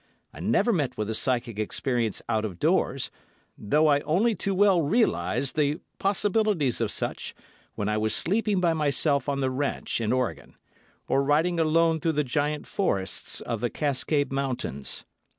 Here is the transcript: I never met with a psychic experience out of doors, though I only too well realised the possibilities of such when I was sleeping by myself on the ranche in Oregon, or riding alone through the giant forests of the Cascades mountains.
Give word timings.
I 0.33 0.39
never 0.39 0.73
met 0.73 0.97
with 0.97 1.11
a 1.11 1.13
psychic 1.13 1.59
experience 1.59 2.23
out 2.27 2.43
of 2.43 2.57
doors, 2.57 3.11
though 3.55 3.85
I 3.85 3.99
only 3.99 4.33
too 4.33 4.55
well 4.55 4.81
realised 4.81 5.55
the 5.55 5.79
possibilities 5.99 6.81
of 6.81 6.89
such 6.91 7.35
when 7.75 7.87
I 7.87 7.97
was 7.97 8.15
sleeping 8.15 8.59
by 8.59 8.73
myself 8.73 9.29
on 9.29 9.41
the 9.41 9.51
ranche 9.51 10.01
in 10.01 10.11
Oregon, 10.11 10.55
or 11.07 11.23
riding 11.23 11.59
alone 11.59 11.99
through 11.99 12.13
the 12.13 12.23
giant 12.23 12.65
forests 12.65 13.41
of 13.41 13.61
the 13.61 13.69
Cascades 13.69 14.31
mountains. 14.31 15.05